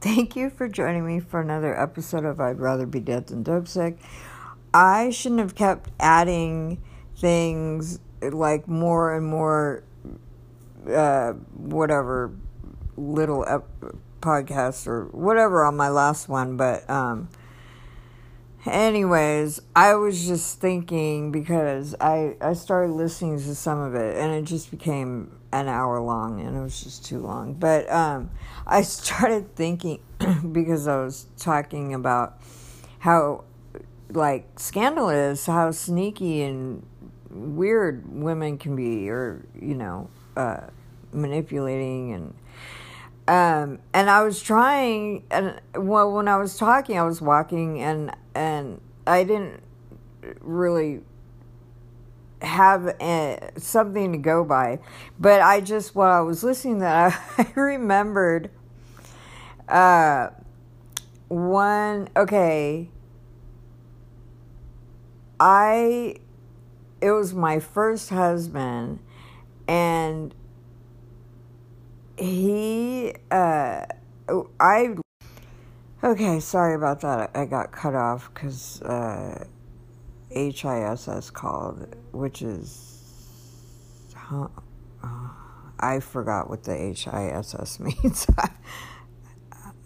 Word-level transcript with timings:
Thank 0.00 0.36
you 0.36 0.50
for 0.50 0.68
joining 0.68 1.06
me 1.06 1.20
for 1.20 1.40
another 1.40 1.78
episode 1.78 2.24
of 2.24 2.38
I'd 2.38 2.60
Rather 2.60 2.86
Be 2.86 3.00
Dead 3.00 3.28
Than 3.28 3.42
Dope 3.42 3.66
Sick. 3.66 3.98
I 4.74 5.10
shouldn't 5.10 5.40
have 5.40 5.54
kept 5.54 5.90
adding 5.98 6.82
things 7.16 7.98
like 8.20 8.68
more 8.68 9.14
and 9.14 9.26
more, 9.26 9.84
uh, 10.86 11.32
whatever, 11.54 12.30
little 12.96 13.44
ep- 13.48 13.64
podcasts 14.20 14.86
or 14.86 15.06
whatever 15.06 15.64
on 15.64 15.76
my 15.76 15.88
last 15.88 16.28
one, 16.28 16.56
but, 16.56 16.88
um, 16.90 17.28
anyways 18.68 19.60
i 19.74 19.94
was 19.94 20.26
just 20.26 20.60
thinking 20.60 21.30
because 21.30 21.94
i 22.00 22.34
i 22.40 22.52
started 22.52 22.92
listening 22.92 23.38
to 23.38 23.54
some 23.54 23.78
of 23.78 23.94
it 23.94 24.16
and 24.16 24.32
it 24.32 24.44
just 24.44 24.70
became 24.70 25.30
an 25.52 25.68
hour 25.68 26.00
long 26.00 26.40
and 26.40 26.56
it 26.56 26.60
was 26.60 26.82
just 26.82 27.04
too 27.04 27.18
long. 27.18 27.54
But 27.54 27.90
um 27.90 28.30
i 28.66 28.82
started 28.82 29.54
thinking 29.56 30.00
because 30.52 30.86
i 30.86 30.96
was 30.96 31.26
talking 31.36 31.94
about 31.94 32.40
how 32.98 33.44
like 34.10 34.58
scandalous 34.58 35.46
how 35.46 35.70
sneaky 35.70 36.42
and 36.42 36.86
weird 37.30 38.04
women 38.06 38.56
can 38.56 38.76
be 38.76 39.10
or 39.10 39.44
you 39.60 39.74
know 39.74 40.08
uh 40.36 40.60
manipulating 41.12 42.12
and 42.12 42.34
um, 43.28 43.80
and 43.92 44.08
I 44.08 44.22
was 44.22 44.40
trying, 44.40 45.24
and 45.32 45.60
well, 45.74 46.12
when 46.12 46.28
I 46.28 46.36
was 46.36 46.56
talking, 46.56 46.96
I 46.96 47.02
was 47.02 47.20
walking, 47.20 47.82
and 47.82 48.14
and 48.36 48.80
I 49.06 49.24
didn't 49.24 49.62
really 50.40 51.00
have 52.42 52.86
a, 53.00 53.50
something 53.56 54.12
to 54.12 54.18
go 54.18 54.44
by, 54.44 54.78
but 55.18 55.40
I 55.40 55.60
just 55.60 55.94
while 55.94 56.12
I 56.12 56.20
was 56.20 56.44
listening, 56.44 56.78
that 56.80 57.18
I, 57.38 57.42
I 57.56 57.60
remembered, 57.60 58.50
uh, 59.68 60.28
one 61.28 62.08
okay. 62.16 62.90
I, 65.40 66.16
it 67.00 67.10
was 67.10 67.34
my 67.34 67.58
first 67.58 68.10
husband, 68.10 69.00
and 69.68 70.34
he 72.18 73.12
uh 73.30 73.84
i 74.58 74.96
okay 76.06 76.38
sorry 76.38 76.76
about 76.76 77.00
that. 77.00 77.32
I 77.34 77.46
got 77.46 77.72
cut 77.72 77.94
off 77.94 78.32
because 78.32 78.80
uh 78.82 79.44
hiss 80.30 81.30
called 81.30 81.96
which 82.12 82.42
is 82.42 84.12
huh, 84.14 84.48
uh, 85.02 85.28
i 85.80 85.98
forgot 85.98 86.48
what 86.48 86.62
the 86.62 86.76
hiss 86.76 87.80
means. 87.80 88.26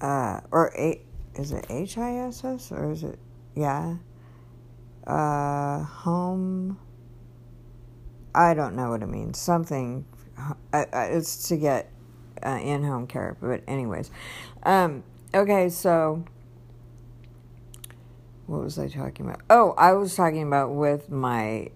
Uh 0.01 0.41
or 0.51 0.73
a 0.77 1.01
is 1.37 1.53
it 1.53 1.67
hiss 1.71 1.95
or 2.71 2.91
is 2.93 3.03
it 3.03 3.19
yeah? 3.55 3.97
Uh 5.07 5.85
home 5.85 6.79
i 8.35 8.53
don't 8.53 8.77
know 8.77 8.91
what 8.91 9.03
it 9.03 9.09
means. 9.09 9.39
Something 9.39 10.05
uh, 10.73 10.85
it's 10.95 11.49
to 11.49 11.57
get 11.57 11.91
uh, 12.45 12.59
in 12.63 12.83
home 12.85 13.07
care. 13.07 13.37
But, 13.41 13.63
anyways, 13.67 14.11
um, 14.63 15.03
okay, 15.35 15.69
so 15.69 16.25
what 18.47 18.63
was 18.63 18.79
I 18.79 18.89
talking 18.89 19.27
about? 19.27 19.43
Oh, 19.49 19.75
I 19.79 19.93
was 19.93 20.15
talking 20.15 20.43
about 20.43 20.73
with 20.73 21.11
my 21.11 21.71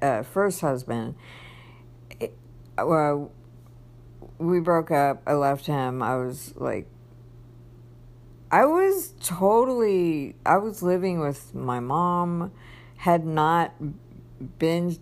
uh, 0.00 0.22
first 0.22 0.60
husband. 0.60 1.14
It, 2.18 2.36
well, 2.76 3.30
we 4.38 4.60
broke 4.60 4.90
up. 4.90 5.22
I 5.26 5.34
left 5.34 5.66
him. 5.66 6.02
I 6.02 6.16
was 6.16 6.54
like, 6.56 6.86
I 8.50 8.64
was 8.64 9.12
totally, 9.20 10.34
I 10.46 10.56
was 10.56 10.82
living 10.82 11.20
with 11.20 11.54
my 11.54 11.80
mom, 11.80 12.50
had 12.96 13.26
not 13.26 13.74
been 14.58 14.96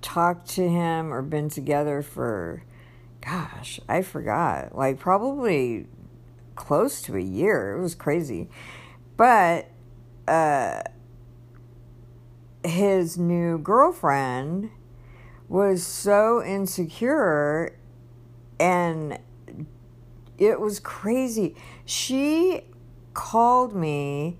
talked 0.00 0.48
to 0.50 0.68
him 0.68 1.12
or 1.12 1.22
been 1.22 1.48
together 1.48 2.02
for 2.02 2.62
gosh, 3.24 3.80
I 3.88 4.02
forgot. 4.02 4.76
Like 4.76 4.98
probably 4.98 5.86
close 6.54 7.02
to 7.02 7.16
a 7.16 7.22
year. 7.22 7.76
It 7.76 7.80
was 7.80 7.94
crazy. 7.94 8.48
But 9.16 9.68
uh 10.28 10.82
his 12.64 13.18
new 13.18 13.58
girlfriend 13.58 14.70
was 15.48 15.84
so 15.84 16.42
insecure 16.42 17.76
and 18.60 19.18
it 20.38 20.60
was 20.60 20.78
crazy. 20.78 21.56
She 21.84 22.62
called 23.14 23.74
me 23.74 24.38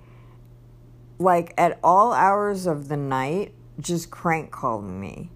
like 1.19 1.54
at 1.56 1.78
all 1.82 2.12
hours 2.12 2.66
of 2.66 2.88
the 2.88 2.97
night, 2.97 3.54
just 3.78 4.10
crank 4.10 4.50
calling 4.50 5.00
me. 5.00 5.31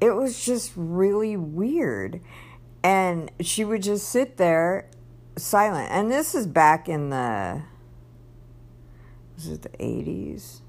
It 0.00 0.10
was 0.12 0.44
just 0.44 0.72
really 0.76 1.36
weird 1.36 2.20
and 2.84 3.32
she 3.40 3.64
would 3.64 3.82
just 3.82 4.08
sit 4.10 4.36
there 4.36 4.90
silent. 5.36 5.90
And 5.90 6.12
this 6.12 6.34
is 6.34 6.46
back 6.46 6.88
in 6.88 7.08
the 7.08 7.62
was 9.34 9.48
it 9.48 9.62
the 9.62 9.70
80s? 9.70 10.60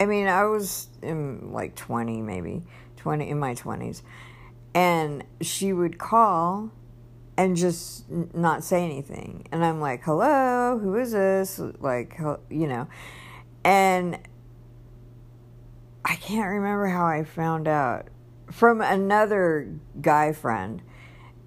I 0.00 0.06
mean, 0.06 0.28
I 0.28 0.44
was 0.44 0.88
in 1.02 1.52
like 1.52 1.74
20 1.74 2.22
maybe, 2.22 2.62
20 2.96 3.28
in 3.28 3.38
my 3.38 3.54
20s. 3.54 4.02
And 4.72 5.24
she 5.40 5.72
would 5.72 5.98
call 5.98 6.70
and 7.36 7.56
just 7.56 8.08
not 8.08 8.62
say 8.62 8.84
anything. 8.84 9.46
And 9.50 9.64
I'm 9.64 9.80
like, 9.80 10.02
"Hello, 10.04 10.78
who 10.78 10.94
is 10.96 11.12
this?" 11.12 11.58
like, 11.80 12.18
you 12.50 12.66
know. 12.66 12.86
And 13.64 14.18
I 16.04 16.14
can't 16.16 16.48
remember 16.48 16.86
how 16.86 17.06
I 17.06 17.24
found 17.24 17.68
out 17.68 18.08
from 18.50 18.80
another 18.80 19.74
guy 20.00 20.32
friend 20.32 20.82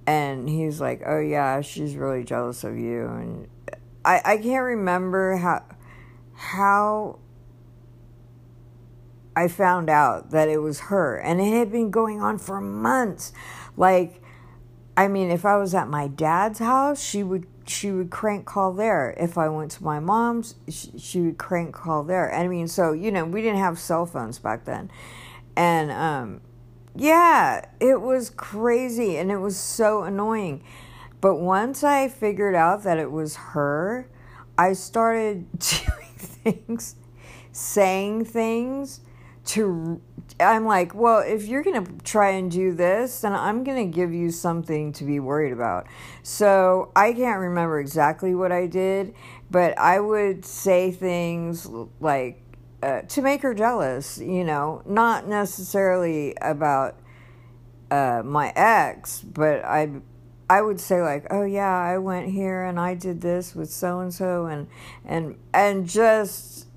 and 0.10 0.50
he's 0.50 0.82
like, 0.82 1.04
"Oh 1.06 1.20
yeah, 1.20 1.62
she's 1.62 1.96
really 1.96 2.24
jealous 2.24 2.64
of 2.64 2.78
you." 2.78 3.06
And 3.06 3.48
I 4.04 4.22
I 4.26 4.38
can't 4.38 4.64
remember 4.64 5.38
how 5.38 5.64
how 6.34 7.20
I 9.36 9.48
found 9.48 9.88
out 9.88 10.32
that 10.32 10.50
it 10.50 10.58
was 10.58 10.80
her, 10.92 11.18
and 11.18 11.40
it 11.40 11.54
had 11.54 11.72
been 11.72 11.92
going 11.92 12.22
on 12.22 12.40
for 12.40 12.60
months. 12.60 13.32
Like, 13.78 14.24
I 14.98 15.08
mean, 15.08 15.30
if 15.30 15.46
I 15.46 15.58
was 15.58 15.76
at 15.76 15.88
my 15.88 16.08
dad's 16.08 16.58
house, 16.58 17.00
she 17.00 17.22
would 17.22 17.46
she 17.68 17.92
would 17.92 18.10
crank 18.10 18.48
call 18.48 18.74
there. 18.74 19.14
If 19.16 19.38
I 19.38 19.48
went 19.48 19.70
to 19.74 19.84
my 19.84 20.00
mom's, 20.00 20.56
she, 20.68 20.98
she 20.98 21.22
would 21.22 21.38
crank 21.38 21.76
call 21.76 22.04
there. 22.04 22.34
I 22.34 22.48
mean, 22.48 22.68
so 22.68 22.94
you 22.94 23.12
know, 23.12 23.26
we 23.26 23.44
didn't 23.44 23.60
have 23.60 23.78
cell 23.78 24.08
phones 24.08 24.40
back 24.40 24.66
then, 24.66 24.90
and 25.56 25.92
um, 25.92 26.42
yeah, 26.96 27.66
it 27.80 28.02
was 28.02 28.30
crazy 28.30 29.18
and 29.18 29.32
it 29.32 29.38
was 29.38 29.58
so 29.58 30.04
annoying. 30.04 30.64
But 31.22 31.36
once 31.36 31.84
I 31.84 32.08
figured 32.08 32.56
out 32.56 32.84
that 32.84 32.98
it 32.98 33.12
was 33.12 33.36
her, 33.36 34.08
I 34.58 34.74
started 34.74 35.48
doing 35.60 36.16
things, 36.18 36.96
saying 37.52 38.26
things 38.26 39.02
to 39.46 40.02
I'm 40.40 40.66
like, 40.66 40.96
well, 40.96 41.20
if 41.20 41.48
you're 41.48 41.64
going 41.64 41.86
to 41.86 41.92
try 42.04 42.30
and 42.32 42.50
do 42.50 42.74
this, 42.74 43.22
then 43.22 43.34
I'm 43.34 43.64
going 43.64 43.92
to 43.92 43.96
give 43.96 44.14
you 44.14 44.32
something 44.32 44.94
to 44.94 45.04
be 45.04 45.20
worried 45.20 45.52
about. 45.52 45.88
So, 46.24 46.92
I 46.96 47.12
can't 47.12 47.40
remember 47.40 47.80
exactly 47.80 48.34
what 48.36 48.52
I 48.52 48.68
did, 48.68 49.14
but 49.52 49.78
I 49.78 50.00
would 50.00 50.46
say 50.46 50.92
things 50.92 51.68
like 52.00 52.42
uh, 52.82 53.02
to 53.02 53.22
make 53.22 53.42
her 53.42 53.54
jealous, 53.54 54.18
you 54.20 54.44
know, 54.44 54.82
not 54.86 55.28
necessarily 55.28 56.36
about 56.42 56.96
uh, 57.92 58.22
my 58.24 58.54
ex, 58.56 59.22
but 59.22 59.64
I 59.66 60.02
I 60.50 60.62
would 60.62 60.80
say 60.80 61.02
like, 61.02 61.28
oh 61.30 61.44
yeah, 61.44 61.78
I 61.78 61.98
went 61.98 62.30
here 62.30 62.64
and 62.64 62.80
I 62.80 62.96
did 62.96 63.22
this 63.22 63.54
with 63.54 63.70
so 63.70 64.00
and 64.00 64.14
so 64.14 64.46
and 64.46 64.68
and 65.06 65.38
and 65.54 65.88
just 65.88 66.68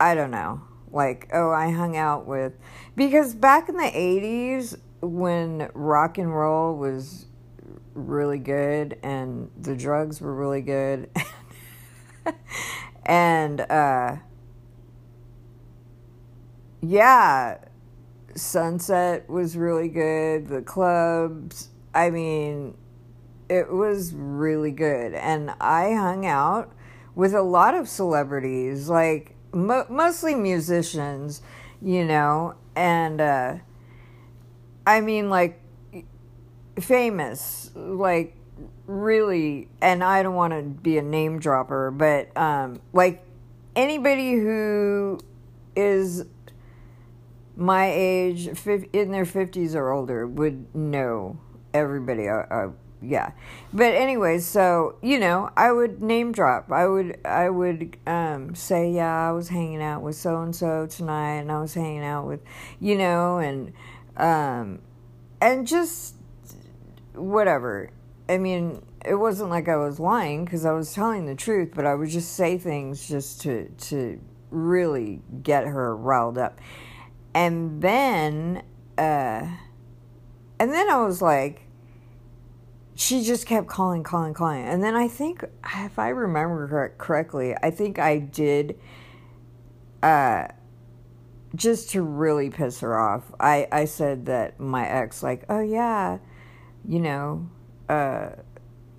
I 0.00 0.14
don't 0.14 0.30
know, 0.30 0.62
like 0.90 1.28
oh 1.32 1.50
I 1.50 1.70
hung 1.70 1.96
out 1.96 2.26
with 2.26 2.54
because 2.94 3.34
back 3.34 3.68
in 3.68 3.76
the 3.76 3.90
eighties 3.96 4.76
when 5.00 5.70
rock 5.74 6.18
and 6.18 6.34
roll 6.34 6.76
was 6.76 7.26
really 7.94 8.38
good 8.38 8.98
and 9.02 9.50
the 9.60 9.74
drugs 9.74 10.20
were 10.20 10.34
really 10.34 10.60
good 10.60 11.08
and 13.06 13.60
uh 13.60 14.16
yeah, 16.88 17.58
Sunset 18.34 19.28
was 19.28 19.56
really 19.56 19.88
good. 19.88 20.48
The 20.48 20.62
clubs, 20.62 21.70
I 21.94 22.10
mean, 22.10 22.76
it 23.48 23.72
was 23.72 24.12
really 24.14 24.72
good. 24.72 25.14
And 25.14 25.50
I 25.60 25.94
hung 25.94 26.26
out 26.26 26.72
with 27.14 27.34
a 27.34 27.42
lot 27.42 27.74
of 27.74 27.88
celebrities, 27.88 28.88
like 28.88 29.34
mo- 29.52 29.86
mostly 29.88 30.34
musicians, 30.34 31.42
you 31.80 32.04
know, 32.04 32.54
and 32.74 33.20
uh, 33.20 33.54
I 34.86 35.00
mean, 35.00 35.30
like 35.30 35.60
famous, 36.78 37.70
like 37.74 38.36
really, 38.86 39.68
and 39.80 40.04
I 40.04 40.22
don't 40.22 40.34
want 40.34 40.52
to 40.52 40.62
be 40.62 40.98
a 40.98 41.02
name 41.02 41.38
dropper, 41.38 41.90
but 41.90 42.36
um, 42.36 42.80
like 42.92 43.24
anybody 43.74 44.34
who 44.34 45.18
is 45.74 46.24
my 47.56 47.90
age, 47.90 48.46
in 48.46 49.10
their 49.10 49.24
50s 49.24 49.74
or 49.74 49.90
older, 49.90 50.26
would 50.26 50.74
know 50.74 51.38
everybody. 51.72 52.28
Uh, 52.28 52.42
uh, 52.50 52.70
yeah, 53.02 53.32
but 53.72 53.94
anyway, 53.94 54.38
so 54.38 54.96
you 55.02 55.18
know, 55.18 55.50
I 55.56 55.70
would 55.70 56.02
name 56.02 56.32
drop. 56.32 56.72
I 56.72 56.86
would, 56.86 57.18
I 57.24 57.50
would 57.50 57.96
um, 58.06 58.54
say, 58.54 58.90
yeah, 58.90 59.28
I 59.28 59.32
was 59.32 59.48
hanging 59.48 59.82
out 59.82 60.02
with 60.02 60.16
so 60.16 60.40
and 60.40 60.56
so 60.56 60.86
tonight, 60.86 61.40
and 61.40 61.52
I 61.52 61.60
was 61.60 61.74
hanging 61.74 62.04
out 62.04 62.26
with, 62.26 62.40
you 62.80 62.96
know, 62.96 63.38
and 63.38 63.72
um, 64.16 64.80
and 65.40 65.66
just 65.66 66.16
whatever. 67.14 67.90
I 68.28 68.38
mean, 68.38 68.82
it 69.04 69.14
wasn't 69.14 69.50
like 69.50 69.68
I 69.68 69.76
was 69.76 70.00
lying 70.00 70.44
because 70.44 70.64
I 70.64 70.72
was 70.72 70.92
telling 70.92 71.26
the 71.26 71.34
truth, 71.34 71.72
but 71.74 71.86
I 71.86 71.94
would 71.94 72.08
just 72.08 72.32
say 72.32 72.58
things 72.58 73.08
just 73.08 73.42
to 73.42 73.68
to 73.68 74.20
really 74.50 75.20
get 75.42 75.66
her 75.66 75.94
riled 75.96 76.38
up. 76.38 76.58
And 77.36 77.82
then 77.82 78.62
uh 78.96 79.46
and 80.58 80.72
then 80.72 80.88
I 80.88 81.04
was 81.04 81.20
like 81.20 81.64
she 82.94 83.22
just 83.22 83.46
kept 83.46 83.66
calling, 83.66 84.02
calling, 84.02 84.32
calling. 84.32 84.64
And 84.64 84.82
then 84.82 84.96
I 84.96 85.06
think 85.06 85.44
if 85.76 85.98
I 85.98 86.08
remember 86.08 86.94
correctly, 86.96 87.54
I 87.62 87.70
think 87.70 87.98
I 87.98 88.18
did 88.18 88.80
uh 90.02 90.48
just 91.54 91.90
to 91.90 92.00
really 92.00 92.48
piss 92.48 92.80
her 92.80 92.98
off. 92.98 93.30
I 93.38 93.68
I 93.70 93.84
said 93.84 94.24
that 94.26 94.58
my 94.58 94.88
ex 94.88 95.22
like, 95.22 95.44
"Oh 95.50 95.60
yeah, 95.60 96.18
you 96.88 97.00
know, 97.00 97.50
uh 97.90 98.30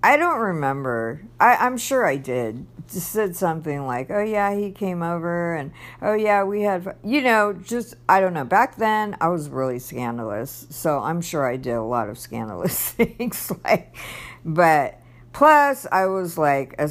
I 0.00 0.16
don't 0.16 0.38
remember. 0.38 1.22
I, 1.40 1.56
I'm 1.56 1.76
sure 1.76 2.06
I 2.06 2.16
did. 2.18 2.66
Said 2.90 3.36
something 3.36 3.86
like, 3.86 4.10
"Oh 4.10 4.22
yeah, 4.22 4.54
he 4.54 4.70
came 4.70 5.02
over," 5.02 5.54
and 5.54 5.72
"Oh 6.00 6.14
yeah, 6.14 6.42
we 6.42 6.62
had," 6.62 6.96
you 7.04 7.20
know, 7.20 7.52
just 7.52 7.94
I 8.08 8.18
don't 8.20 8.32
know. 8.32 8.44
Back 8.44 8.76
then, 8.76 9.14
I 9.20 9.28
was 9.28 9.50
really 9.50 9.78
scandalous, 9.78 10.66
so 10.70 11.00
I'm 11.00 11.20
sure 11.20 11.46
I 11.46 11.56
did 11.56 11.74
a 11.74 11.82
lot 11.82 12.08
of 12.08 12.18
scandalous 12.18 12.90
things. 12.92 13.52
like, 13.62 13.94
but 14.42 14.98
plus, 15.34 15.86
I 15.92 16.06
was 16.06 16.38
like 16.38 16.74
a. 16.78 16.88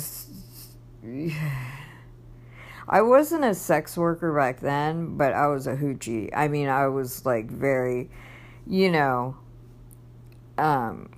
I 2.89 3.01
wasn't 3.01 3.44
a 3.44 3.53
sex 3.53 3.97
worker 3.97 4.33
back 4.33 4.59
then, 4.59 5.17
but 5.17 5.33
I 5.33 5.47
was 5.47 5.65
a 5.67 5.75
hoochie. 5.75 6.29
I 6.33 6.47
mean, 6.47 6.69
I 6.69 6.88
was 6.88 7.25
like 7.25 7.49
very, 7.49 8.09
you 8.65 8.91
know, 8.91 9.35
um, 10.57 11.09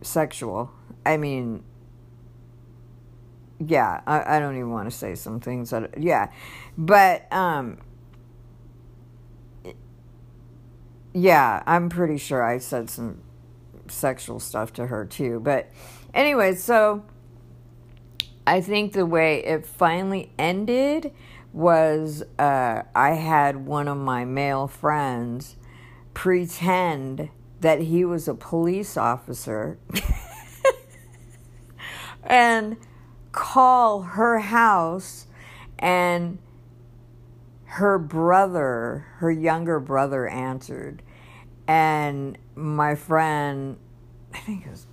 sexual. 0.00 0.70
I 1.04 1.16
mean, 1.16 1.64
yeah, 3.58 4.00
I, 4.06 4.36
I 4.36 4.40
don't 4.40 4.56
even 4.56 4.70
want 4.70 4.90
to 4.90 4.96
say 4.96 5.14
some 5.14 5.40
things 5.40 5.70
that, 5.70 5.98
yeah, 5.98 6.30
but, 6.76 7.30
um, 7.32 7.78
yeah, 11.12 11.62
I'm 11.66 11.88
pretty 11.88 12.18
sure 12.18 12.42
I 12.42 12.58
said 12.58 12.90
some 12.90 13.22
sexual 13.88 14.40
stuff 14.40 14.72
to 14.74 14.86
her 14.86 15.04
too. 15.04 15.40
But 15.40 15.70
anyway, 16.14 16.54
so 16.54 17.04
I 18.46 18.60
think 18.60 18.92
the 18.92 19.06
way 19.06 19.44
it 19.44 19.66
finally 19.66 20.32
ended 20.38 21.12
was 21.52 22.22
uh, 22.38 22.82
I 22.94 23.10
had 23.10 23.66
one 23.66 23.88
of 23.88 23.96
my 23.96 24.24
male 24.24 24.68
friends 24.68 25.56
pretend 26.14 27.30
that 27.60 27.82
he 27.82 28.04
was 28.04 28.28
a 28.28 28.34
police 28.34 28.96
officer 28.96 29.78
and 32.22 32.76
call 33.32 34.02
her 34.02 34.38
house 34.38 35.26
and 35.78 36.38
her 37.64 37.98
brother, 37.98 39.06
her 39.16 39.30
younger 39.30 39.78
brother 39.78 40.26
answered. 40.26 41.02
And 41.66 42.38
my 42.54 42.94
friend, 42.94 43.76
I 44.34 44.38
think 44.38 44.66
it 44.66 44.70
was, 44.70 44.86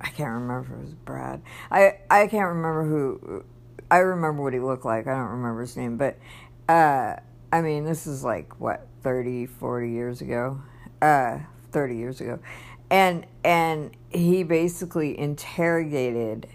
I 0.00 0.08
can't 0.08 0.32
remember 0.32 0.60
if 0.60 0.70
it 0.70 0.84
was 0.84 0.94
Brad. 0.94 1.42
I, 1.70 1.98
I 2.10 2.26
can't 2.26 2.48
remember 2.48 2.84
who, 2.84 3.44
I 3.90 3.98
remember 3.98 4.42
what 4.42 4.54
he 4.54 4.60
looked 4.60 4.84
like. 4.84 5.06
I 5.06 5.10
don't 5.10 5.28
remember 5.28 5.60
his 5.60 5.76
name. 5.76 5.98
But, 5.98 6.18
uh, 6.68 7.16
I 7.52 7.60
mean, 7.60 7.84
this 7.84 8.06
is 8.06 8.24
like, 8.24 8.58
what, 8.58 8.86
30, 9.02 9.46
40 9.46 9.90
years 9.90 10.20
ago? 10.20 10.62
Uh, 11.02 11.40
30 11.72 11.96
years 11.96 12.20
ago. 12.20 12.38
And 12.88 13.26
and 13.44 13.90
he 14.10 14.44
basically 14.44 15.18
interrogated 15.18 16.48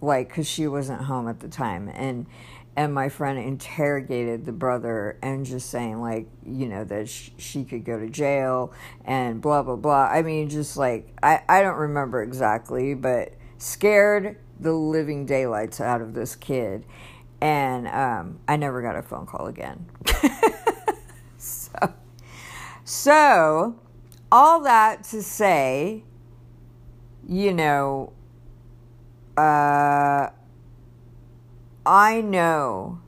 like 0.00 0.30
cuz 0.32 0.46
she 0.46 0.66
wasn't 0.66 1.02
home 1.02 1.28
at 1.28 1.40
the 1.40 1.48
time. 1.48 1.90
And 1.92 2.26
and 2.76 2.94
my 2.94 3.08
friend 3.08 3.38
interrogated 3.38 4.44
the 4.46 4.52
brother 4.52 5.18
and 5.22 5.44
just 5.44 5.68
saying 5.70 6.00
like 6.00 6.28
you 6.44 6.68
know 6.68 6.84
that 6.84 7.08
sh- 7.08 7.30
she 7.36 7.64
could 7.64 7.84
go 7.84 7.98
to 7.98 8.08
jail 8.08 8.72
and 9.04 9.40
blah 9.40 9.62
blah 9.62 9.76
blah. 9.76 10.04
I 10.04 10.22
mean 10.22 10.48
just 10.48 10.76
like 10.76 11.12
i 11.22 11.42
i 11.48 11.62
don't 11.62 11.76
remember 11.78 12.22
exactly 12.22 12.94
but 12.94 13.32
scared 13.58 14.36
the 14.58 14.72
living 14.72 15.26
daylights 15.26 15.80
out 15.80 16.00
of 16.00 16.14
this 16.14 16.36
kid. 16.36 16.84
And 17.42 17.88
um, 17.88 18.40
i 18.46 18.56
never 18.56 18.82
got 18.82 18.96
a 18.96 19.02
phone 19.02 19.26
call 19.26 19.46
again. 19.46 19.86
So 21.40 21.94
so 22.84 23.78
all 24.30 24.60
that 24.60 25.04
to 25.04 25.22
say, 25.22 26.04
you 27.26 27.54
know, 27.54 28.12
uh, 29.40 30.30
I 31.86 32.20
know 32.20 33.00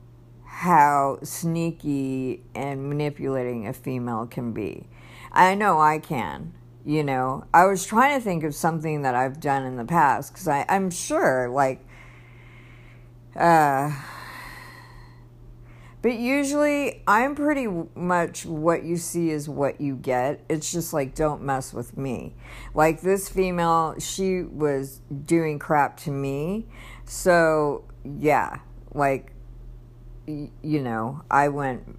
how 0.45 1.19
sneaky 1.21 2.43
and 2.55 2.89
manipulating 2.89 3.67
a 3.67 3.73
female 3.73 4.25
can 4.25 4.51
be. 4.51 4.87
I 5.31 5.53
know 5.53 5.79
I 5.79 5.99
can. 5.99 6.53
You 6.85 7.03
know, 7.03 7.45
I 7.53 7.65
was 7.65 7.85
trying 7.85 8.19
to 8.19 8.23
think 8.23 8.43
of 8.43 8.55
something 8.55 9.03
that 9.03 9.15
I've 9.15 9.39
done 9.39 9.63
in 9.63 9.77
the 9.77 9.85
past 9.85 10.33
because 10.33 10.47
I'm 10.47 10.89
sure, 10.89 11.49
like, 11.49 11.85
uh, 13.35 13.91
but 16.01 16.15
usually, 16.15 16.92
I'm 17.05 17.35
pretty 17.35 17.67
much 17.95 18.45
what 18.45 18.83
you 18.83 18.95
see 18.95 19.29
is 19.29 19.49
what 19.49 19.81
you 19.81 19.95
get. 19.95 20.41
It's 20.49 20.71
just 20.71 20.93
like, 20.93 21.15
don't 21.15 21.41
mess 21.41 21.73
with 21.73 21.97
me. 21.97 22.33
Like 22.73 23.01
this 23.01 23.27
female, 23.27 23.95
she 23.99 24.43
was 24.43 25.01
doing 25.25 25.59
crap 25.59 25.97
to 26.01 26.11
me. 26.11 26.65
So, 27.05 27.83
yeah, 28.05 28.59
like, 28.93 29.33
you 30.25 30.49
know, 30.63 31.23
I 31.29 31.49
went, 31.49 31.97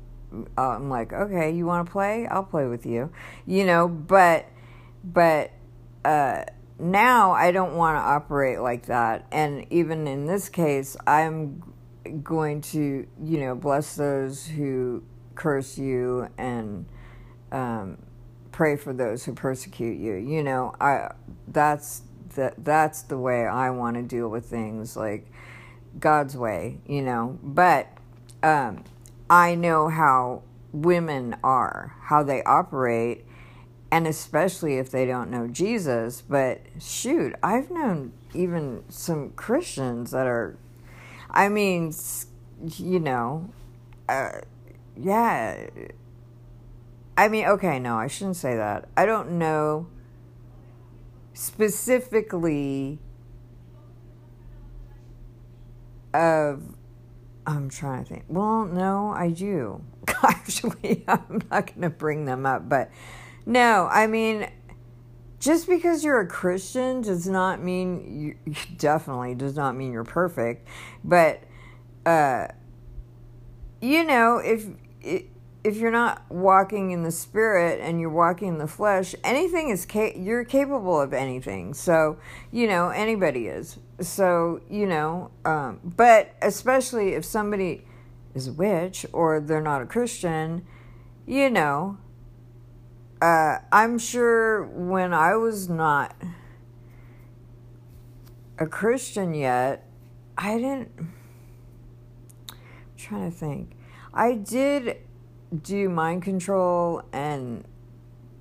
uh, 0.57 0.69
I'm 0.71 0.89
like, 0.89 1.13
okay, 1.13 1.51
you 1.51 1.67
want 1.67 1.87
to 1.87 1.93
play? 1.93 2.27
I'll 2.27 2.43
play 2.43 2.67
with 2.67 2.87
you. 2.87 3.13
You 3.47 3.67
know, 3.67 3.89
but, 3.89 4.47
but, 5.05 5.51
uh, 6.05 6.45
now 6.79 7.33
I 7.33 7.53
don't 7.53 7.77
want 7.77 7.97
to 7.99 8.01
operate 8.01 8.61
like 8.61 8.87
that. 8.87 9.27
And 9.31 9.67
even 9.71 10.07
in 10.07 10.27
this 10.27 10.49
case, 10.49 10.97
I'm 11.07 11.74
going 12.23 12.61
to, 12.61 13.07
you 13.23 13.39
know, 13.41 13.55
bless 13.55 13.97
those 13.97 14.47
who 14.47 15.03
curse 15.35 15.79
you 15.79 16.29
and 16.39 16.87
um, 17.53 17.99
pray 18.53 18.77
for 18.77 18.93
those 18.93 19.25
who 19.25 19.33
persecute 19.33 19.99
you. 19.99 20.15
You 20.15 20.43
know, 20.43 20.75
I 20.81 21.13
that's 21.49 22.03
that 22.35 22.65
that's 22.65 23.03
the 23.03 23.19
way 23.19 23.47
I 23.47 23.71
want 23.71 23.97
to 23.97 24.03
deal 24.03 24.29
with 24.29 24.47
things, 24.47 24.97
like 24.97 25.27
God's 25.99 26.37
way. 26.37 26.79
You 26.87 27.03
know, 27.03 27.39
but 27.43 27.89
um, 28.43 28.85
I 29.29 29.55
know 29.55 29.89
how 29.89 30.43
women 30.73 31.37
are, 31.43 31.97
how 32.03 32.23
they 32.23 32.43
operate. 32.43 33.25
And 33.91 34.09
especially 34.09 34.79
if 34.79 34.91
they 34.91 35.07
don't 35.07 35.31
know 35.31 35.47
Jesus, 35.47 36.21
but 36.21 36.63
shoot, 36.81 37.33
I've 37.45 37.71
known 37.71 38.13
even 38.35 38.83
some 38.89 39.31
Christians 39.31 40.11
that 40.11 40.27
are 40.27 40.57
I 41.35 41.49
mean, 41.49 41.93
you 42.77 43.01
know, 43.01 43.51
uh, 44.09 44.41
yeah. 44.97 45.67
I 47.17 47.29
mean, 47.29 47.47
okay, 47.47 47.81
no, 47.81 47.97
I 47.97 48.07
shouldn't 48.07 48.37
say 48.37 48.57
that. 48.57 48.89
I 48.97 49.05
don't 49.05 49.33
know 49.33 49.89
specifically 51.33 53.01
of. 56.15 56.63
I'm 57.47 57.69
trying 57.69 58.05
to 58.05 58.09
think. 58.09 58.25
Well, 58.29 58.65
no, 58.65 59.09
I 59.11 59.29
do. 59.29 59.85
Actually, 60.23 61.05
I'm 61.09 61.43
not 61.51 61.67
going 61.67 61.83
to 61.83 61.91
bring 61.91 62.25
them 62.25 62.47
up, 62.47 62.69
but 62.71 62.91
no, 63.45 63.87
I 63.91 64.07
mean, 64.07 64.49
just 65.45 65.69
because 65.69 66.03
you're 66.03 66.21
a 66.21 66.27
Christian 66.27 67.03
does 67.03 67.29
not 67.29 67.63
mean 67.63 68.37
you 68.47 68.55
definitely 68.79 69.35
does 69.35 69.55
not 69.55 69.77
mean 69.77 69.93
you're 69.93 70.03
perfect, 70.03 70.67
but 71.05 71.43
uh, 72.07 72.49
you 73.83 74.05
know 74.05 74.39
if 74.39 74.67
if 75.03 75.77
you're 75.77 75.91
not 75.91 76.23
walking 76.31 76.93
in 76.93 77.03
the 77.03 77.11
spirit 77.11 77.81
and 77.83 78.01
you're 78.01 78.09
walking 78.09 78.49
in 78.49 78.59
the 78.59 78.67
flesh, 78.67 79.15
anything 79.23 79.69
is 79.69 79.85
ca- 79.85 80.15
you're 80.17 80.45
capable 80.45 80.99
of 80.99 81.13
anything. 81.13 81.75
So 81.75 82.17
you 82.51 82.67
know 82.67 82.89
anybody 82.89 83.47
is. 83.49 83.79
So 84.01 84.63
you 84.71 84.87
know, 84.87 85.31
um, 85.45 85.81
but 85.85 86.35
especially 86.41 87.13
if 87.13 87.25
somebody 87.27 87.87
is 88.35 88.49
a 88.49 88.53
witch 88.55 89.05
or 89.13 89.41
they're 89.41 89.61
not 89.61 89.83
a 89.83 89.87
Christian, 89.87 90.67
you 91.27 91.51
know. 91.51 91.99
Uh, 93.25 93.59
I'm 93.73 93.99
sure 93.99 94.67
when 94.67 95.15
I 95.15 95.35
was 95.37 95.67
not 95.67 96.15
a 98.59 98.67
Christian 98.67 99.33
yet, 99.33 99.89
I 100.37 100.59
didn't. 100.59 100.91
I'm 100.99 102.59
trying 102.99 103.33
to 103.33 103.35
think. 103.35 103.79
I 104.13 104.35
did 104.35 104.99
do 105.63 105.89
mind 105.89 106.23
control 106.23 107.01
and 107.15 107.65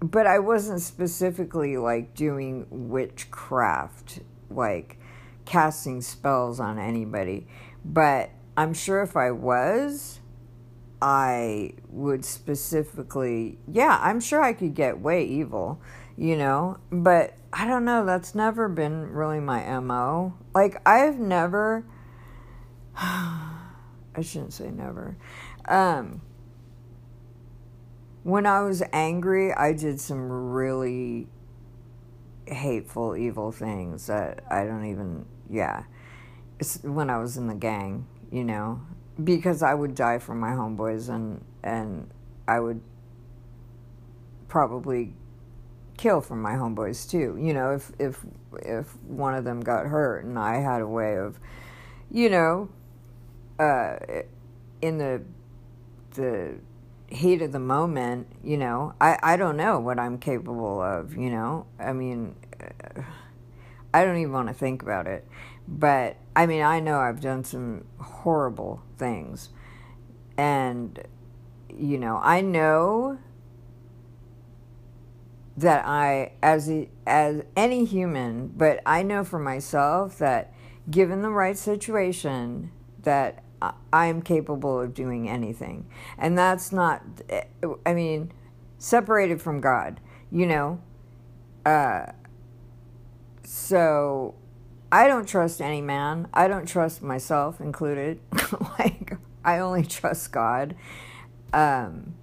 but 0.02 0.28
I 0.28 0.40
wasn't 0.40 0.82
specifically 0.82 1.78
like 1.78 2.14
doing 2.14 2.68
witchcraft, 2.70 4.20
like 4.50 4.98
casting 5.46 6.02
spells 6.02 6.60
on 6.60 6.78
anybody. 6.78 7.48
But 7.86 8.32
I'm 8.58 8.74
sure 8.74 9.02
if 9.02 9.16
I 9.16 9.32
was, 9.32 10.20
I 11.04 11.74
would 11.90 12.24
specifically, 12.24 13.58
yeah, 13.68 14.00
I'm 14.02 14.22
sure 14.22 14.42
I 14.42 14.54
could 14.54 14.74
get 14.74 15.02
way 15.02 15.26
evil, 15.26 15.82
you 16.16 16.38
know, 16.38 16.78
but 16.94 17.34
I 17.52 17.68
don't 17.68 17.84
know, 17.84 18.06
that's 18.06 18.34
never 18.34 18.70
been 18.70 19.12
really 19.12 19.42
my 19.42 19.66
MO. 19.82 20.34
Like, 20.56 20.82
I've 20.88 21.20
never, 21.20 21.86
I 22.96 24.22
shouldn't 24.22 24.54
say 24.54 24.72
never. 24.72 25.18
Um, 25.68 26.22
when 28.24 28.46
I 28.46 28.62
was 28.62 28.82
angry, 28.94 29.54
I 29.54 29.74
did 29.74 30.00
some 30.00 30.32
really 30.32 31.28
hateful, 32.48 33.18
evil 33.18 33.52
things 33.52 34.08
that 34.08 34.42
I 34.50 34.64
don't 34.64 34.86
even, 34.86 35.26
yeah. 35.50 35.84
It's 36.60 36.82
when 36.82 37.10
I 37.10 37.18
was 37.18 37.36
in 37.36 37.48
the 37.48 37.56
gang, 37.56 38.08
you 38.32 38.46
know, 38.46 38.80
because 39.22 39.62
I 39.62 39.74
would 39.74 39.96
die 39.96 40.20
for 40.20 40.36
my 40.36 40.52
homeboys 40.52 41.10
and, 41.10 41.44
and 41.64 42.10
I 42.48 42.60
would 42.60 42.82
probably 44.48 45.14
kill 45.98 46.22
for 46.22 46.36
my 46.36 46.54
homeboys 46.54 47.10
too, 47.10 47.38
you 47.40 47.54
know, 47.54 47.72
if, 47.72 47.92
if, 48.00 48.20
if 48.62 48.96
one 49.04 49.36
of 49.36 49.44
them 49.44 49.62
got 49.62 49.86
hurt 49.86 50.26
and 50.26 50.38
I 50.38 50.58
had 50.58 50.82
a 50.82 50.88
way 50.88 51.18
of, 51.18 51.40
you 52.12 52.30
know, 52.30 52.70
uh, 53.60 53.98
in 54.82 54.98
the, 54.98 55.22
the, 56.16 56.56
heat 57.14 57.42
of 57.42 57.52
the 57.52 57.60
moment, 57.60 58.28
you 58.44 58.58
know, 58.58 58.94
I, 59.00 59.18
I 59.22 59.38
don't 59.38 59.58
know 59.58 59.80
what 59.80 60.00
I'm 60.00 60.18
capable 60.18 60.82
of, 60.82 61.16
you 61.16 61.30
know. 61.30 61.68
I 61.80 61.94
mean, 61.94 62.36
I 63.94 64.04
don't 64.04 64.18
even 64.18 64.34
want 64.34 64.48
to 64.48 64.54
think 64.54 64.82
about 64.82 65.08
it. 65.08 65.26
But 65.68 66.18
I 66.36 66.46
mean, 66.46 66.62
I 66.62 66.80
know 66.80 67.00
I've 67.00 67.22
done 67.22 67.44
some 67.44 67.86
horrible 68.00 68.82
things. 68.98 69.50
And, 70.38 71.00
you 71.70 71.98
know, 71.98 72.20
I 72.24 72.42
know 72.42 73.20
that 75.56 75.86
I, 75.86 76.32
as, 76.42 76.72
as 77.06 77.44
any 77.56 77.86
human, 77.86 78.48
but 78.48 78.82
I 78.86 79.04
know 79.04 79.24
for 79.24 79.38
myself 79.38 80.18
that 80.18 80.54
given 80.90 81.22
the 81.22 81.30
right 81.30 81.58
situation, 81.58 82.72
that 83.04 83.44
I 83.94 84.08
am 84.08 84.22
capable 84.22 84.82
of 84.82 84.94
doing 84.94 85.30
anything. 85.30 85.86
And 86.18 86.38
that's 86.38 86.72
not, 86.72 87.02
I 87.86 87.94
mean, 87.94 88.34
separated 88.78 89.42
from 89.42 89.62
God, 89.62 90.00
you 90.32 90.46
know? 90.46 90.82
Uh, 91.66 92.08
so 93.44 94.36
I 94.94 95.08
don't 95.08 95.28
trust 95.28 95.60
any 95.60 95.82
man. 95.82 96.28
I 96.36 96.48
don't 96.48 96.68
trust 96.68 97.02
myself 97.02 97.60
included. 97.60 98.20
like, 98.78 99.18
I 99.44 99.58
only 99.58 99.84
trust 99.84 100.32
God. 100.32 100.76
Um, 101.52 102.14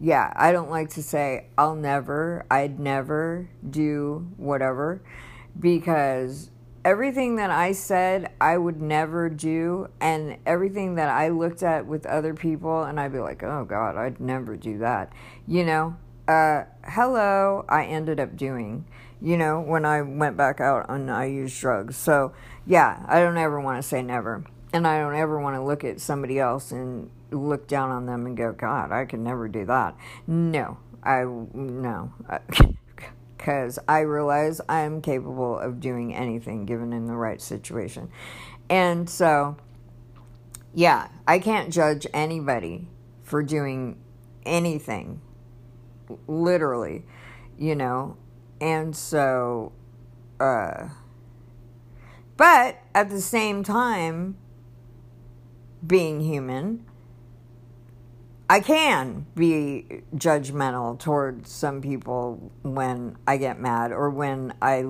yeah, 0.00 0.32
I 0.34 0.50
don't 0.50 0.68
like 0.68 0.90
to 0.90 1.02
say 1.02 1.46
I'll 1.56 1.76
never, 1.76 2.44
I'd 2.50 2.80
never 2.80 3.48
do 3.70 4.26
whatever 4.36 5.00
because 5.60 6.50
everything 6.84 7.36
that 7.36 7.52
I 7.52 7.70
said 7.70 8.32
I 8.40 8.58
would 8.58 8.82
never 8.82 9.30
do, 9.30 9.90
and 10.00 10.38
everything 10.44 10.96
that 10.96 11.08
I 11.08 11.28
looked 11.28 11.62
at 11.62 11.86
with 11.86 12.04
other 12.06 12.34
people, 12.34 12.82
and 12.82 12.98
I'd 12.98 13.12
be 13.12 13.20
like, 13.20 13.44
oh 13.44 13.64
God, 13.64 13.96
I'd 13.96 14.18
never 14.18 14.56
do 14.56 14.78
that. 14.78 15.12
You 15.46 15.64
know, 15.64 15.96
uh, 16.26 16.64
hello, 16.84 17.64
I 17.68 17.84
ended 17.84 18.18
up 18.18 18.36
doing, 18.36 18.86
you 19.20 19.36
know, 19.36 19.60
when 19.60 19.84
I 19.84 20.02
went 20.02 20.36
back 20.36 20.60
out 20.60 20.88
and 20.88 21.10
I 21.10 21.26
used 21.26 21.58
drugs. 21.60 21.96
So, 21.96 22.32
yeah, 22.66 23.04
I 23.08 23.20
don't 23.20 23.38
ever 23.38 23.60
want 23.60 23.82
to 23.82 23.88
say 23.88 24.02
never. 24.02 24.44
And 24.72 24.86
I 24.86 24.98
don't 24.98 25.16
ever 25.16 25.40
want 25.40 25.56
to 25.56 25.62
look 25.62 25.84
at 25.84 26.00
somebody 26.00 26.38
else 26.38 26.72
and 26.72 27.10
look 27.30 27.66
down 27.66 27.90
on 27.90 28.06
them 28.06 28.26
and 28.26 28.36
go, 28.36 28.52
God, 28.52 28.92
I 28.92 29.04
could 29.04 29.20
never 29.20 29.48
do 29.48 29.64
that. 29.66 29.96
No, 30.26 30.78
I, 31.02 31.24
no. 31.24 32.12
because 33.38 33.78
I 33.88 34.00
realize 34.00 34.60
I 34.68 34.80
am 34.80 35.00
capable 35.00 35.58
of 35.58 35.80
doing 35.80 36.14
anything 36.14 36.66
given 36.66 36.92
in 36.92 37.06
the 37.06 37.14
right 37.14 37.40
situation. 37.40 38.10
And 38.68 39.08
so, 39.08 39.56
yeah, 40.74 41.08
I 41.26 41.38
can't 41.38 41.72
judge 41.72 42.06
anybody 42.12 42.88
for 43.22 43.42
doing 43.42 43.98
anything, 44.44 45.20
literally, 46.26 47.04
you 47.56 47.74
know. 47.74 48.16
And 48.60 48.96
so, 48.96 49.72
uh, 50.40 50.88
but 52.36 52.78
at 52.94 53.10
the 53.10 53.20
same 53.20 53.62
time, 53.62 54.36
being 55.86 56.20
human, 56.20 56.84
I 58.50 58.60
can 58.60 59.26
be 59.34 60.02
judgmental 60.14 60.98
towards 60.98 61.50
some 61.50 61.82
people 61.82 62.50
when 62.62 63.16
I 63.26 63.36
get 63.36 63.60
mad 63.60 63.92
or 63.92 64.08
when 64.08 64.54
I, 64.62 64.84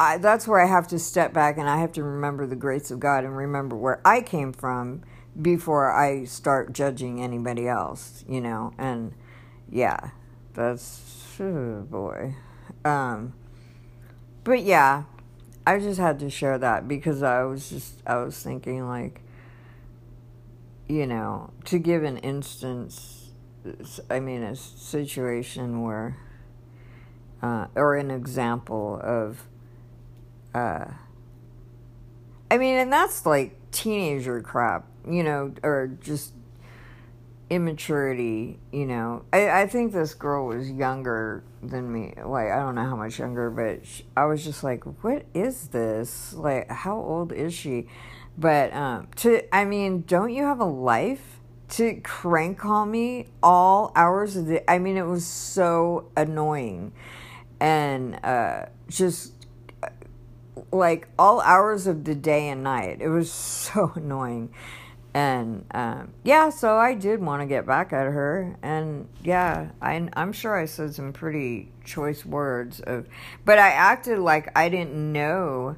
I 0.00 0.18
that's 0.18 0.48
where 0.48 0.60
I 0.60 0.66
have 0.66 0.88
to 0.88 0.98
step 0.98 1.32
back 1.32 1.58
and 1.58 1.70
I 1.70 1.78
have 1.78 1.92
to 1.92 2.02
remember 2.02 2.46
the 2.46 2.56
grace 2.56 2.90
of 2.90 2.98
God 2.98 3.24
and 3.24 3.36
remember 3.36 3.76
where 3.76 4.00
I 4.04 4.20
came 4.20 4.52
from 4.52 5.02
before 5.40 5.92
I 5.92 6.24
start 6.24 6.72
judging 6.72 7.22
anybody 7.22 7.68
else, 7.68 8.24
you 8.28 8.40
know. 8.40 8.72
And 8.78 9.14
yeah, 9.70 10.10
that's 10.54 11.36
oh 11.40 11.82
boy. 11.82 12.36
Um 12.84 13.34
but 14.44 14.62
yeah, 14.62 15.04
I 15.66 15.78
just 15.78 15.98
had 15.98 16.18
to 16.20 16.30
share 16.30 16.58
that 16.58 16.88
because 16.88 17.22
I 17.22 17.42
was 17.42 17.68
just 17.68 18.02
I 18.06 18.16
was 18.16 18.40
thinking 18.42 18.86
like 18.86 19.20
you 20.88 21.06
know, 21.06 21.50
to 21.64 21.78
give 21.78 22.04
an 22.04 22.18
instance, 22.18 23.30
I 24.10 24.20
mean, 24.20 24.42
a 24.42 24.54
situation 24.54 25.82
where, 25.82 26.16
uh, 27.42 27.66
or 27.74 27.96
an 27.96 28.10
example 28.10 29.00
of, 29.02 29.48
uh, 30.54 30.86
I 32.50 32.58
mean, 32.58 32.76
and 32.76 32.92
that's 32.92 33.24
like 33.24 33.56
teenager 33.70 34.40
crap, 34.42 34.86
you 35.08 35.22
know, 35.22 35.54
or 35.62 35.86
just 36.00 36.34
immaturity, 37.54 38.58
you 38.72 38.84
know. 38.84 39.24
I, 39.32 39.62
I 39.62 39.66
think 39.68 39.92
this 39.92 40.12
girl 40.12 40.46
was 40.46 40.68
younger 40.70 41.44
than 41.62 41.92
me. 41.92 42.12
Like, 42.16 42.50
I 42.50 42.58
don't 42.58 42.74
know 42.74 42.84
how 42.84 42.96
much 42.96 43.18
younger, 43.18 43.48
but 43.48 43.86
she, 43.86 44.04
I 44.16 44.24
was 44.24 44.44
just 44.44 44.64
like, 44.64 44.82
what 45.04 45.24
is 45.34 45.68
this? 45.68 46.34
Like, 46.34 46.68
how 46.68 46.96
old 46.96 47.32
is 47.32 47.54
she? 47.54 47.86
But 48.36 48.74
um, 48.74 49.08
to, 49.16 49.54
I 49.54 49.64
mean, 49.64 50.02
don't 50.06 50.30
you 50.30 50.42
have 50.42 50.58
a 50.60 50.64
life? 50.64 51.40
To 51.70 51.94
crank 52.02 52.58
call 52.58 52.86
me 52.86 53.26
all 53.42 53.90
hours 53.96 54.36
of 54.36 54.46
the, 54.46 54.68
I 54.70 54.78
mean, 54.78 54.96
it 54.96 55.06
was 55.06 55.24
so 55.24 56.10
annoying, 56.16 56.92
and 57.58 58.22
uh, 58.22 58.66
just 58.88 59.32
uh, 59.82 59.88
like 60.70 61.08
all 61.18 61.40
hours 61.40 61.86
of 61.86 62.04
the 62.04 62.14
day 62.14 62.48
and 62.48 62.62
night. 62.62 62.98
It 63.00 63.08
was 63.08 63.32
so 63.32 63.92
annoying. 63.94 64.52
And 65.14 65.64
um, 65.70 66.12
yeah, 66.24 66.50
so 66.50 66.76
I 66.76 66.94
did 66.94 67.20
want 67.20 67.40
to 67.40 67.46
get 67.46 67.64
back 67.64 67.92
at 67.92 68.06
her, 68.06 68.56
and 68.62 69.08
yeah, 69.22 69.70
I, 69.80 70.08
I'm 70.16 70.32
sure 70.32 70.58
I 70.58 70.64
said 70.64 70.92
some 70.92 71.12
pretty 71.12 71.70
choice 71.84 72.26
words 72.26 72.80
of, 72.80 73.06
but 73.44 73.60
I 73.60 73.70
acted 73.70 74.18
like 74.18 74.50
I 74.58 74.68
didn't 74.68 75.12
know. 75.12 75.76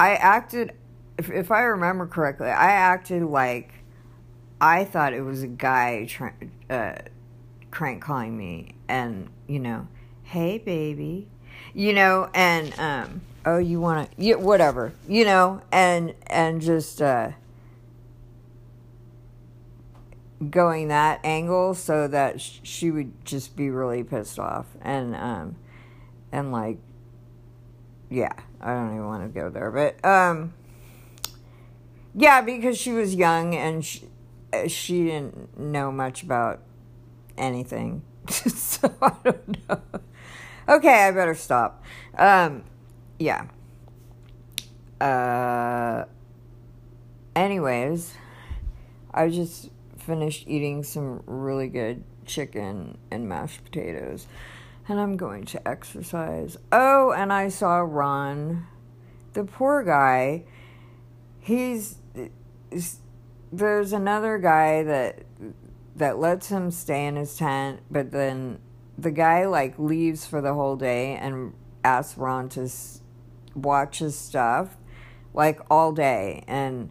I 0.00 0.14
acted 0.14 0.72
if 1.18 1.30
if 1.30 1.50
I 1.50 1.60
remember 1.62 2.06
correctly, 2.06 2.48
I 2.48 2.70
acted 2.70 3.22
like 3.24 3.74
I 4.58 4.84
thought 4.84 5.12
it 5.12 5.22
was 5.22 5.42
a 5.42 5.48
guy 5.48 6.06
tra- 6.06 6.34
uh, 6.70 6.94
crank 7.70 8.02
calling 8.02 8.38
me, 8.38 8.74
and 8.88 9.28
you 9.46 9.58
know, 9.58 9.86
hey 10.22 10.56
baby, 10.56 11.28
you 11.74 11.92
know, 11.92 12.30
and 12.32 12.72
um, 12.78 13.20
oh 13.44 13.58
you 13.58 13.80
want 13.80 14.10
to, 14.10 14.22
yeah, 14.22 14.36
whatever, 14.36 14.94
you 15.06 15.26
know, 15.26 15.60
and 15.70 16.14
and 16.28 16.62
just 16.62 17.02
uh, 17.02 17.32
going 20.50 20.88
that 20.88 21.20
angle 21.24 21.74
so 21.74 22.08
that 22.08 22.40
sh- 22.40 22.60
she 22.62 22.90
would 22.90 23.24
just 23.24 23.56
be 23.56 23.70
really 23.70 24.02
pissed 24.02 24.38
off 24.38 24.66
and 24.80 25.14
um 25.16 25.56
and 26.32 26.52
like 26.52 26.78
yeah 28.10 28.32
i 28.60 28.72
don't 28.72 28.90
even 28.90 29.06
want 29.06 29.22
to 29.22 29.40
go 29.40 29.48
there 29.50 29.70
but 29.70 30.04
um 30.04 30.52
yeah 32.14 32.40
because 32.40 32.76
she 32.78 32.92
was 32.92 33.14
young 33.14 33.54
and 33.54 33.84
she, 33.84 34.06
she 34.68 35.04
didn't 35.04 35.58
know 35.58 35.90
much 35.90 36.22
about 36.22 36.60
anything. 37.36 38.02
So 38.72 38.92
i 39.00 39.12
don't 39.24 39.68
know. 39.68 39.80
Okay 40.68 41.04
i 41.06 41.10
better 41.10 41.34
stop. 41.34 41.82
Um 42.16 42.64
yeah. 43.18 43.46
Uh 45.00 46.04
anyways 47.34 48.14
i 49.14 49.28
just 49.28 49.70
finished 50.06 50.44
eating 50.48 50.82
some 50.82 51.22
really 51.26 51.68
good 51.68 52.04
chicken 52.26 52.98
and 53.10 53.28
mashed 53.28 53.64
potatoes. 53.64 54.26
And 54.88 55.00
I'm 55.00 55.16
going 55.16 55.44
to 55.46 55.68
exercise. 55.68 56.56
Oh, 56.72 57.12
and 57.12 57.32
I 57.32 57.48
saw 57.48 57.78
Ron, 57.78 58.66
the 59.32 59.44
poor 59.44 59.84
guy. 59.84 60.44
He's 61.38 61.96
there's 63.52 63.92
another 63.92 64.38
guy 64.38 64.82
that 64.82 65.22
that 65.94 66.18
lets 66.18 66.48
him 66.48 66.70
stay 66.70 67.06
in 67.06 67.16
his 67.16 67.36
tent, 67.36 67.80
but 67.90 68.10
then 68.10 68.58
the 68.98 69.10
guy 69.10 69.46
like 69.46 69.78
leaves 69.78 70.26
for 70.26 70.40
the 70.40 70.54
whole 70.54 70.76
day 70.76 71.16
and 71.16 71.52
asks 71.84 72.16
Ron 72.16 72.48
to 72.50 72.68
watch 73.54 73.98
his 73.98 74.16
stuff 74.16 74.76
like 75.34 75.60
all 75.70 75.92
day 75.92 76.44
and 76.46 76.88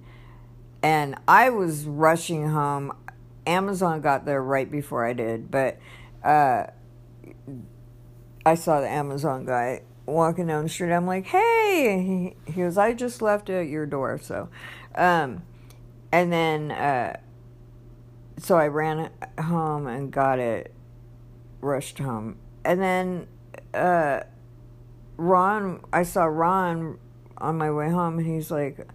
and 0.84 1.16
I 1.28 1.50
was 1.52 1.86
rushing 1.86 2.50
home. 2.50 2.96
Amazon 3.46 4.02
got 4.02 4.26
there 4.26 4.42
right 4.42 4.70
before 4.70 5.06
I 5.06 5.14
did, 5.14 5.50
but 5.50 5.80
uh, 6.24 6.68
I 8.46 8.56
saw 8.56 8.82
the 8.82 8.90
Amazon 8.90 9.46
guy 9.46 9.84
walking 10.06 10.48
down 10.48 10.64
the 10.64 10.70
street. 10.70 10.92
I'm 10.92 11.08
like, 11.08 11.26
hey, 11.26 12.36
he, 12.46 12.52
he 12.52 12.62
goes, 12.62 12.78
I 12.78 12.94
just 12.94 13.22
left 13.22 13.50
it 13.50 13.54
at 13.54 13.68
your 13.68 13.86
door. 13.86 14.20
So, 14.22 14.50
um, 14.96 15.44
and 16.12 16.32
then, 16.32 16.72
uh, 16.72 17.20
so 18.38 18.58
I 18.58 18.68
ran 18.68 19.10
home 19.40 19.88
and 19.88 20.12
got 20.12 20.40
it, 20.40 20.74
rushed 21.62 22.00
home. 22.00 22.38
And 22.64 22.82
then, 22.82 23.28
uh, 23.74 24.22
Ron, 25.18 25.82
I 25.94 26.04
saw 26.04 26.24
Ron 26.26 26.98
on 27.38 27.58
my 27.58 27.72
way 27.72 27.90
home, 27.90 28.18
and 28.20 28.28
he's 28.28 28.52
like, 28.52 28.88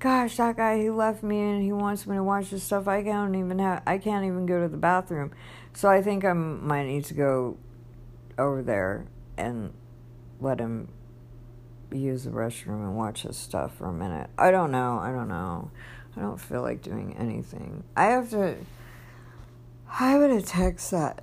gosh, 0.00 0.38
that 0.38 0.56
guy 0.56 0.78
he 0.78 0.90
left 0.90 1.22
me 1.22 1.38
and 1.38 1.62
he 1.62 1.72
wants 1.72 2.06
me 2.06 2.16
to 2.16 2.24
watch 2.24 2.50
this 2.50 2.64
stuff. 2.64 2.88
I 2.88 3.02
can't 3.02 3.36
even 3.36 3.58
have 3.58 3.82
I 3.86 3.98
can't 3.98 4.24
even 4.24 4.46
go 4.46 4.60
to 4.60 4.68
the 4.68 4.78
bathroom. 4.78 5.30
So 5.74 5.88
I 5.88 6.02
think 6.02 6.24
I 6.24 6.32
might 6.32 6.86
need 6.86 7.04
to 7.04 7.14
go 7.14 7.58
over 8.38 8.62
there 8.62 9.06
and 9.36 9.72
let 10.40 10.58
him 10.58 10.88
use 11.92 12.24
the 12.24 12.30
restroom 12.30 12.82
and 12.82 12.96
watch 12.96 13.22
his 13.22 13.36
stuff 13.36 13.76
for 13.76 13.86
a 13.86 13.92
minute. 13.92 14.30
I 14.38 14.50
don't 14.50 14.70
know. 14.70 14.98
I 14.98 15.12
don't 15.12 15.28
know. 15.28 15.70
I 16.16 16.20
don't 16.20 16.40
feel 16.40 16.62
like 16.62 16.82
doing 16.82 17.14
anything. 17.18 17.84
I 17.94 18.06
have 18.06 18.30
to 18.30 18.56
I 19.98 20.16
would 20.16 20.30
have 20.30 20.46
text 20.46 20.92
that 20.92 21.22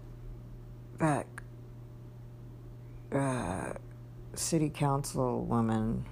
back 1.00 1.26
uh, 3.12 3.74
city 4.36 4.70
council 4.70 5.44
woman 5.46 6.06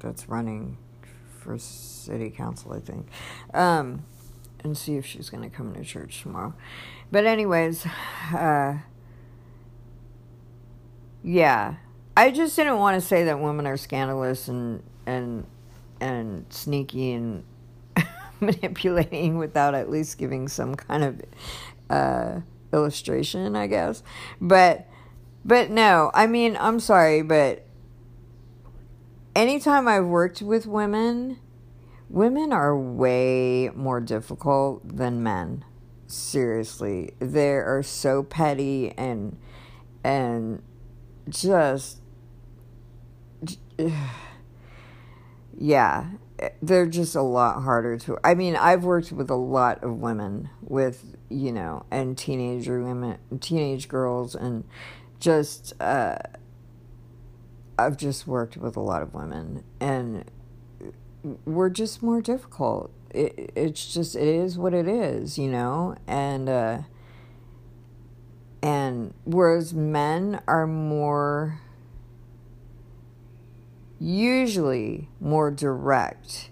that's 0.00 0.28
running 0.28 0.78
for 1.40 1.58
city 1.58 2.30
council, 2.30 2.72
I 2.72 2.80
think, 2.80 3.08
um, 3.54 4.04
and 4.62 4.76
see 4.76 4.96
if 4.96 5.06
she's 5.06 5.30
going 5.30 5.42
to 5.48 5.54
come 5.54 5.74
to 5.74 5.82
church 5.82 6.22
tomorrow. 6.22 6.54
But, 7.10 7.26
anyways, 7.26 7.86
uh, 8.34 8.78
yeah, 11.22 11.74
I 12.16 12.30
just 12.30 12.56
didn't 12.56 12.78
want 12.78 13.00
to 13.00 13.06
say 13.06 13.24
that 13.24 13.40
women 13.40 13.66
are 13.66 13.76
scandalous 13.76 14.48
and 14.48 14.82
and 15.06 15.46
and 16.00 16.46
sneaky 16.50 17.12
and 17.12 17.44
manipulating 18.40 19.38
without 19.38 19.74
at 19.74 19.90
least 19.90 20.18
giving 20.18 20.48
some 20.48 20.74
kind 20.74 21.04
of 21.04 21.22
uh, 21.90 22.40
illustration, 22.72 23.56
I 23.56 23.66
guess. 23.66 24.02
But 24.40 24.86
but 25.44 25.70
no, 25.70 26.10
I 26.14 26.26
mean, 26.26 26.56
I'm 26.58 26.80
sorry, 26.80 27.22
but 27.22 27.64
anytime 29.40 29.88
I've 29.88 30.04
worked 30.04 30.42
with 30.42 30.66
women, 30.66 31.38
women 32.10 32.52
are 32.52 32.76
way 32.76 33.70
more 33.74 34.00
difficult 34.00 34.96
than 34.96 35.22
men. 35.22 35.64
Seriously, 36.06 37.12
they 37.20 37.52
are 37.52 37.82
so 37.82 38.22
petty 38.22 38.92
and 38.98 39.38
and 40.04 40.62
just 41.28 42.00
yeah, 45.58 46.10
they're 46.60 46.86
just 46.86 47.14
a 47.14 47.22
lot 47.22 47.62
harder 47.62 47.96
to. 47.96 48.18
I 48.22 48.34
mean, 48.34 48.56
I've 48.56 48.84
worked 48.84 49.10
with 49.10 49.30
a 49.30 49.36
lot 49.36 49.82
of 49.82 49.96
women 49.96 50.50
with 50.60 51.16
you 51.30 51.52
know, 51.52 51.86
and 51.90 52.18
teenager 52.18 52.82
women, 52.82 53.18
teenage 53.40 53.88
girls, 53.88 54.34
and 54.34 54.64
just. 55.18 55.72
Uh, 55.80 56.16
I've 57.86 57.96
just 57.96 58.26
worked 58.26 58.56
with 58.56 58.76
a 58.76 58.80
lot 58.80 59.02
of 59.02 59.14
women, 59.14 59.64
and 59.80 60.24
we're 61.44 61.70
just 61.70 62.02
more 62.02 62.20
difficult. 62.20 62.90
It, 63.10 63.52
it's 63.56 63.92
just 63.92 64.14
it 64.14 64.28
is 64.28 64.58
what 64.58 64.74
it 64.74 64.86
is, 64.86 65.38
you 65.38 65.48
know, 65.48 65.96
and 66.06 66.48
uh, 66.48 66.82
and 68.62 69.14
whereas 69.24 69.72
men 69.72 70.42
are 70.46 70.66
more 70.66 71.60
usually 73.98 75.08
more 75.20 75.50
direct 75.50 76.50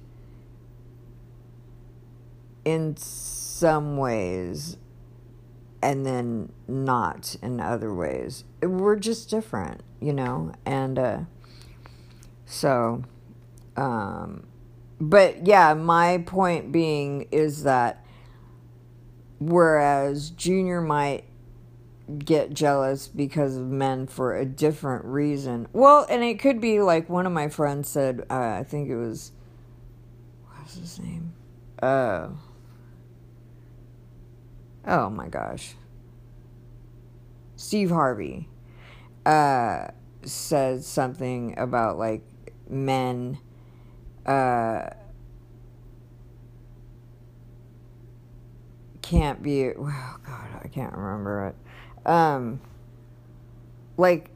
in 2.64 2.96
some 2.96 3.96
ways 3.96 4.76
and 5.82 6.04
then 6.04 6.52
not 6.66 7.36
in 7.42 7.60
other 7.60 7.94
ways. 7.94 8.44
We're 8.62 8.96
just 8.96 9.30
different, 9.30 9.82
you 10.00 10.12
know, 10.12 10.52
and 10.64 10.98
uh, 10.98 11.20
so, 12.46 13.04
um, 13.76 14.46
but 15.00 15.46
yeah, 15.46 15.74
my 15.74 16.18
point 16.26 16.72
being 16.72 17.28
is 17.30 17.62
that 17.62 18.04
whereas 19.38 20.30
Junior 20.30 20.80
might 20.80 21.24
get 22.24 22.52
jealous 22.54 23.06
because 23.06 23.56
of 23.56 23.66
men 23.66 24.06
for 24.06 24.34
a 24.34 24.44
different 24.44 25.04
reason. 25.04 25.68
Well, 25.72 26.06
and 26.08 26.24
it 26.24 26.40
could 26.40 26.60
be 26.60 26.80
like 26.80 27.08
one 27.08 27.26
of 27.26 27.32
my 27.32 27.48
friends 27.48 27.88
said, 27.88 28.24
uh, 28.30 28.34
I 28.34 28.64
think 28.64 28.88
it 28.88 28.96
was, 28.96 29.32
what's 30.46 30.76
his 30.76 30.98
name? 30.98 31.34
Uh, 31.82 32.30
oh 34.88 35.08
my 35.08 35.28
gosh. 35.28 35.74
Steve 37.56 37.90
Harvey 37.90 38.48
uh, 39.24 39.88
said 40.22 40.82
something 40.82 41.56
about 41.58 41.98
like 41.98 42.22
men 42.68 43.38
uh, 44.26 44.90
can't 49.08 49.42
be 49.42 49.70
oh 49.78 50.16
god 50.26 50.48
i 50.62 50.68
can't 50.68 50.92
remember 50.92 51.46
it 51.46 52.06
um 52.06 52.60
like 53.96 54.28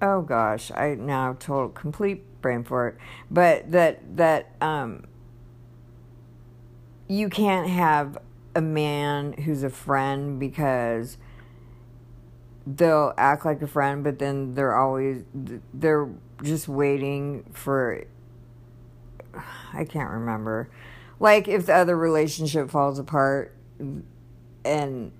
oh 0.00 0.22
gosh 0.22 0.70
i 0.76 0.94
now 0.94 1.36
total 1.40 1.68
complete 1.68 2.22
brain 2.40 2.62
for 2.62 2.86
it 2.88 2.96
but 3.30 3.68
that 3.72 4.16
that 4.16 4.54
um 4.60 5.04
you 7.08 7.28
can't 7.28 7.68
have 7.68 8.18
a 8.54 8.60
man 8.60 9.32
who's 9.32 9.62
a 9.62 9.70
friend 9.70 10.38
because 10.38 11.18
they'll 12.66 13.12
act 13.18 13.44
like 13.44 13.60
a 13.60 13.66
friend 13.66 14.04
but 14.04 14.18
then 14.18 14.54
they're 14.54 14.76
always 14.76 15.24
they're 15.74 16.08
just 16.42 16.68
waiting 16.68 17.44
for 17.52 18.04
I 19.72 19.84
can't 19.84 20.10
remember. 20.10 20.68
Like 21.18 21.48
if 21.48 21.66
the 21.66 21.74
other 21.74 21.96
relationship 21.96 22.70
falls 22.70 22.98
apart 22.98 23.54
and 24.64 25.12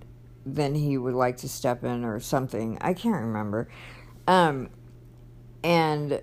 then 0.45 0.75
he 0.75 0.97
would 0.97 1.13
like 1.13 1.37
to 1.37 1.49
step 1.49 1.83
in 1.83 2.03
or 2.03 2.19
something. 2.19 2.77
I 2.81 2.93
can't 2.93 3.21
remember. 3.21 3.67
Um 4.27 4.69
and 5.63 6.21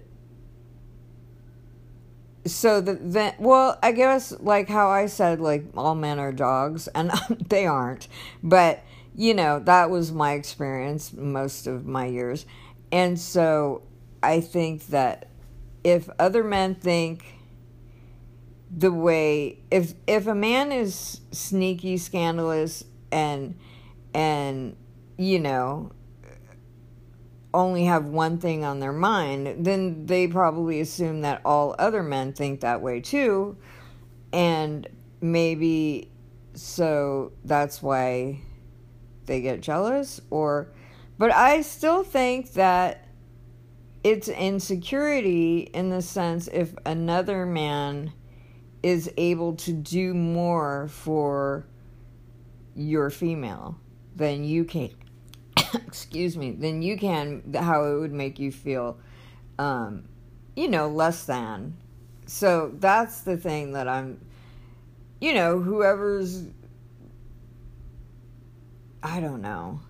so 2.47 2.81
the 2.81 2.95
then 2.95 3.35
well 3.39 3.79
i 3.83 3.93
guess 3.93 4.33
like 4.41 4.69
how 4.69 4.89
i 4.89 5.07
said 5.07 5.41
like 5.41 5.65
all 5.77 5.95
men 5.95 6.19
are 6.19 6.33
dogs 6.33 6.89
and 6.89 7.11
they 7.49 7.67
aren't. 7.67 8.09
But 8.43 8.83
you 9.15 9.35
know 9.35 9.59
that 9.61 9.91
was 9.91 10.13
my 10.13 10.33
experience 10.33 11.13
most 11.13 11.67
of 11.67 11.87
my 11.87 12.07
years. 12.07 12.47
And 12.93 13.19
so 13.19 13.83
i 14.23 14.41
think 14.41 14.87
that 14.89 15.29
if 15.85 16.09
other 16.19 16.45
men 16.45 16.75
think 16.75 17.41
the 18.71 18.93
way 18.93 19.59
if 19.71 19.95
if 20.07 20.27
a 20.27 20.35
man 20.35 20.73
is 20.73 21.21
sneaky, 21.33 21.97
scandalous, 21.97 22.85
and 23.11 23.59
and 24.15 24.77
you 25.17 25.39
know 25.39 25.91
only 27.53 27.85
have 27.85 28.07
one 28.07 28.39
thing 28.39 28.65
on 28.65 28.81
their 28.81 28.93
mind, 28.93 29.65
then 29.65 30.07
they 30.07 30.29
probably 30.29 30.81
assume 30.81 31.23
that 31.23 31.41
all 31.45 31.75
other 31.79 32.03
men 32.03 32.33
think 32.33 32.61
that 32.61 32.81
way 32.81 33.01
too. 33.01 33.57
And 34.33 34.89
maybe 35.21 36.11
so 36.55 37.33
that's 37.45 37.83
why 37.83 38.41
they 39.27 39.41
get 39.41 39.61
jealous 39.61 40.21
or 40.31 40.73
but 41.19 41.31
I 41.33 41.61
still 41.61 42.03
think 42.03 42.55
that 42.55 43.07
it's 44.03 44.29
insecurity 44.29 45.71
in 45.75 45.91
the 45.91 46.01
sense 46.01 46.49
if 46.49 46.75
another 46.87 47.45
man 47.45 48.15
is 48.83 49.13
able 49.19 49.55
to 49.57 49.73
do 49.73 50.15
more 50.15 50.89
for 50.89 51.67
your 52.75 53.11
female 53.11 53.79
than 54.17 54.45
you 54.45 54.65
can 54.65 54.91
excuse 55.75 56.37
me 56.37 56.53
then 56.53 56.83
you 56.83 56.97
can 56.97 57.55
how 57.55 57.85
it 57.85 57.99
would 57.99 58.13
make 58.13 58.39
you 58.39 58.51
feel 58.53 58.99
um, 59.59 60.05
you 60.57 60.69
know 60.69 60.89
less 60.89 61.25
than. 61.25 61.77
So 62.27 62.73
that's 62.79 63.23
the 63.23 63.37
thing 63.37 63.73
that 63.73 63.89
i'm 63.89 64.21
you 65.21 65.35
know 65.35 65.61
whoever's 65.61 66.47
i 69.03 69.21
don't 69.21 69.43
know. 69.43 69.81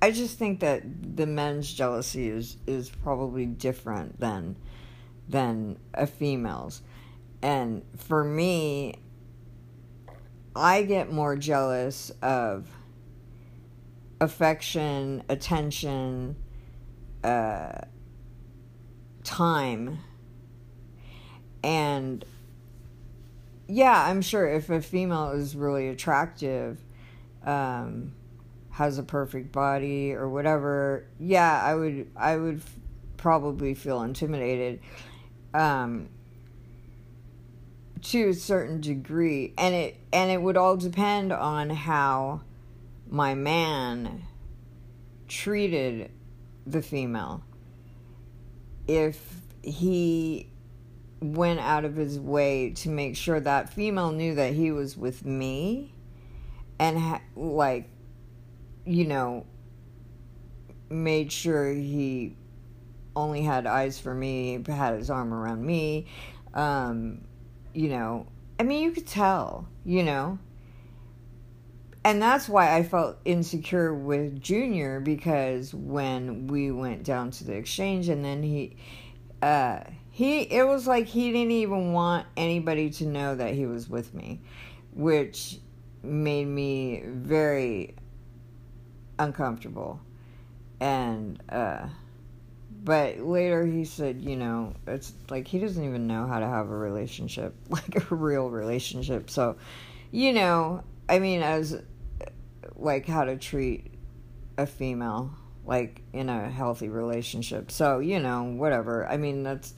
I 0.00 0.12
just 0.12 0.38
think 0.38 0.60
that 0.60 1.16
the 1.16 1.26
men's 1.26 1.72
jealousy 1.72 2.28
is 2.28 2.56
is 2.66 2.88
probably 2.88 3.46
different 3.46 4.20
than 4.20 4.56
than 5.28 5.78
a 5.94 6.06
female's. 6.06 6.82
And 7.42 7.84
for 7.96 8.24
me 8.24 8.94
i 10.56 10.82
get 10.82 11.12
more 11.12 11.36
jealous 11.36 12.10
of 12.20 12.68
affection, 14.20 15.22
attention, 15.28 16.36
uh, 17.22 17.80
time. 19.24 19.98
And 21.62 22.24
yeah, 23.68 24.06
I'm 24.08 24.22
sure 24.22 24.48
if 24.48 24.70
a 24.70 24.80
female 24.80 25.30
is 25.30 25.54
really 25.54 25.88
attractive, 25.88 26.78
um, 27.44 28.12
has 28.70 28.98
a 28.98 29.02
perfect 29.02 29.52
body 29.52 30.12
or 30.12 30.28
whatever, 30.28 31.06
yeah, 31.18 31.60
I 31.62 31.74
would 31.74 32.10
I 32.16 32.36
would 32.36 32.58
f- 32.58 32.74
probably 33.16 33.74
feel 33.74 34.02
intimidated. 34.02 34.80
Um, 35.52 36.08
to 38.00 38.28
a 38.28 38.34
certain 38.34 38.80
degree 38.80 39.52
and 39.58 39.74
it 39.74 39.96
and 40.12 40.30
it 40.30 40.40
would 40.40 40.56
all 40.56 40.76
depend 40.76 41.32
on 41.32 41.70
how 41.70 42.40
my 43.10 43.34
man 43.34 44.22
treated 45.28 46.10
the 46.66 46.82
female, 46.82 47.42
if 48.86 49.20
he 49.62 50.50
went 51.20 51.60
out 51.60 51.84
of 51.84 51.96
his 51.96 52.18
way 52.18 52.70
to 52.70 52.88
make 52.88 53.16
sure 53.16 53.40
that 53.40 53.72
female 53.72 54.12
knew 54.12 54.34
that 54.34 54.54
he 54.54 54.70
was 54.70 54.96
with 54.96 55.24
me 55.24 55.92
and 56.78 56.98
ha- 56.98 57.20
like 57.34 57.88
you 58.86 59.04
know 59.04 59.44
made 60.88 61.32
sure 61.32 61.72
he 61.72 62.36
only 63.16 63.42
had 63.42 63.66
eyes 63.66 63.98
for 63.98 64.14
me 64.14 64.62
had 64.68 64.94
his 64.94 65.10
arm 65.10 65.34
around 65.34 65.64
me 65.64 66.06
um 66.54 67.20
you 67.74 67.88
know 67.88 68.24
i 68.60 68.62
mean 68.62 68.82
you 68.82 68.92
could 68.92 69.06
tell 69.06 69.68
you 69.84 70.04
know 70.04 70.38
and 72.04 72.22
that's 72.22 72.48
why 72.48 72.74
I 72.74 72.82
felt 72.82 73.18
insecure 73.24 73.92
with 73.92 74.40
Junior 74.40 75.00
because 75.00 75.74
when 75.74 76.46
we 76.46 76.70
went 76.70 77.02
down 77.02 77.30
to 77.32 77.44
the 77.44 77.54
exchange 77.54 78.08
and 78.08 78.24
then 78.24 78.42
he 78.42 78.76
uh 79.42 79.80
he 80.10 80.42
it 80.42 80.66
was 80.66 80.86
like 80.86 81.06
he 81.06 81.32
didn't 81.32 81.52
even 81.52 81.92
want 81.92 82.26
anybody 82.36 82.90
to 82.90 83.06
know 83.06 83.34
that 83.34 83.54
he 83.54 83.66
was 83.66 83.88
with 83.88 84.14
me 84.14 84.40
which 84.94 85.58
made 86.02 86.46
me 86.46 87.02
very 87.04 87.94
uncomfortable. 89.18 90.00
And 90.80 91.42
uh 91.48 91.88
but 92.84 93.18
later 93.18 93.66
he 93.66 93.84
said 93.84 94.22
you 94.22 94.36
know 94.36 94.72
it's 94.86 95.12
like 95.30 95.48
he 95.48 95.58
doesn't 95.58 95.84
even 95.84 96.06
know 96.06 96.26
how 96.26 96.38
to 96.38 96.46
have 96.46 96.70
a 96.70 96.76
relationship 96.76 97.54
like 97.68 98.10
a 98.10 98.14
real 98.14 98.48
relationship. 98.50 99.30
So 99.30 99.56
you 100.12 100.32
know 100.32 100.84
i 101.08 101.18
mean 101.18 101.42
as 101.42 101.80
like 102.76 103.06
how 103.06 103.24
to 103.24 103.36
treat 103.36 103.92
a 104.56 104.66
female 104.66 105.32
like 105.68 106.00
in 106.14 106.30
a 106.30 106.48
healthy 106.48 106.88
relationship. 106.88 107.70
So, 107.70 107.98
you 107.98 108.18
know, 108.18 108.42
whatever. 108.44 109.06
I 109.06 109.18
mean, 109.18 109.42
that's 109.42 109.74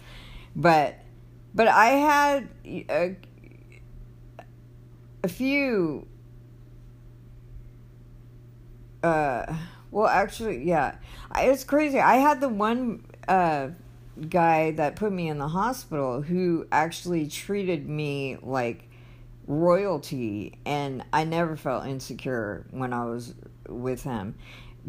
but 0.54 0.94
but 1.52 1.66
I 1.66 1.86
had 1.88 2.48
a, 2.64 3.16
a 5.24 5.28
few 5.28 6.06
uh 9.02 9.56
well 9.90 10.06
actually 10.06 10.62
yeah 10.62 10.94
it's 11.38 11.64
crazy 11.64 11.98
i 11.98 12.16
had 12.16 12.38
the 12.38 12.48
one 12.50 13.02
uh 13.28 13.68
guy 14.28 14.72
that 14.72 14.94
put 14.94 15.10
me 15.10 15.26
in 15.26 15.38
the 15.38 15.48
hospital 15.48 16.20
who 16.20 16.66
actually 16.70 17.26
treated 17.26 17.88
me 17.88 18.36
like 18.42 18.89
royalty 19.50 20.56
and 20.64 21.02
I 21.12 21.24
never 21.24 21.56
felt 21.56 21.84
insecure 21.84 22.64
when 22.70 22.92
I 22.92 23.04
was 23.06 23.34
with 23.68 24.04
him 24.04 24.36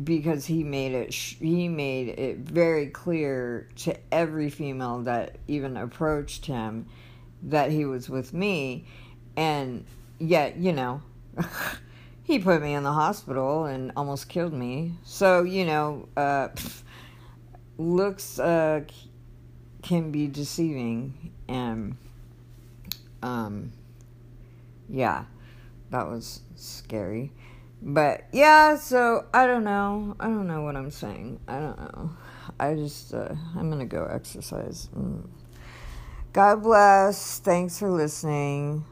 because 0.03 0.45
he 0.45 0.63
made 0.63 0.93
it 0.93 1.11
he 1.11 1.67
made 1.67 2.09
it 2.09 2.37
very 2.37 2.85
clear 2.85 3.67
to 3.77 3.97
every 4.13 4.51
female 4.51 4.99
that 4.99 5.37
even 5.47 5.77
approached 5.77 6.45
him 6.45 6.85
that 7.41 7.71
he 7.71 7.85
was 7.85 8.07
with 8.07 8.33
me. 8.33 8.85
And 9.35 9.83
yet 10.19 10.57
you 10.57 10.73
know 10.73 11.01
he 12.23 12.37
put 12.37 12.61
me 12.61 12.75
in 12.75 12.83
the 12.83 12.93
hospital 12.93 13.65
and 13.65 13.91
almost 13.97 14.29
killed 14.29 14.53
me. 14.53 14.93
So 15.03 15.41
you 15.41 15.65
know 15.65 16.07
uh, 16.15 16.49
looks 17.79 18.37
uh, 18.37 18.81
can 19.81 20.11
be 20.11 20.27
deceiving 20.27 21.31
and 21.49 21.97
um 23.23 23.71
yeah, 24.91 25.25
that 25.89 26.07
was 26.07 26.41
scary. 26.55 27.31
But 27.81 28.25
yeah, 28.31 28.75
so 28.77 29.25
I 29.33 29.47
don't 29.47 29.63
know. 29.63 30.15
I 30.19 30.25
don't 30.25 30.47
know 30.47 30.61
what 30.61 30.75
I'm 30.75 30.91
saying. 30.91 31.39
I 31.47 31.59
don't 31.59 31.79
know. 31.79 32.11
I 32.59 32.75
just, 32.75 33.13
uh, 33.13 33.33
I'm 33.57 33.69
gonna 33.71 33.85
go 33.85 34.05
exercise. 34.05 34.89
Mm. 34.95 35.27
God 36.33 36.61
bless. 36.61 37.39
Thanks 37.39 37.79
for 37.79 37.89
listening. 37.89 38.85